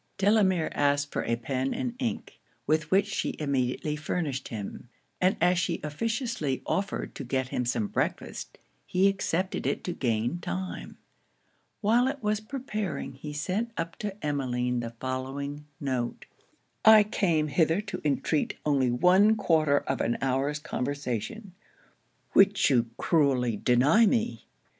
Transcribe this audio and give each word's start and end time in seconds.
Delamere 0.17 0.71
asked 0.73 1.11
for 1.11 1.23
a 1.25 1.35
pen 1.35 1.75
and 1.75 1.93
ink, 1.99 2.39
with 2.65 2.89
which 2.89 3.05
she 3.05 3.35
immediately 3.37 3.95
furnished 3.95 4.47
him; 4.47 4.89
and 5.21 5.37
as 5.39 5.59
she 5.59 5.79
officiously 5.83 6.63
offered 6.65 7.13
to 7.13 7.23
get 7.23 7.49
him 7.49 7.65
some 7.65 7.85
breakfast, 7.85 8.57
he 8.87 9.07
accepted 9.07 9.67
it 9.67 9.83
to 9.83 9.93
gain 9.93 10.39
time. 10.39 10.97
While 11.81 12.07
it 12.07 12.17
was 12.23 12.39
preparing 12.39 13.13
he 13.13 13.31
sent 13.31 13.69
up 13.77 13.95
to 13.97 14.15
Emmeline 14.25 14.79
the 14.79 14.95
following 14.99 15.67
note: 15.79 16.25
'I 16.83 17.03
came 17.03 17.49
hither 17.49 17.79
to 17.81 18.01
entreat 18.03 18.57
only 18.65 18.89
one 18.89 19.35
quarter 19.35 19.77
of 19.81 20.01
an 20.01 20.17
hour's 20.19 20.57
conversation, 20.57 21.53
which 22.31 22.71
you 22.71 22.89
cruelly 22.97 23.55
deny 23.55 24.07
me! 24.07 24.47